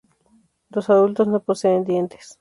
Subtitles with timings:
[0.71, 2.29] Los adultos no poseen dientes.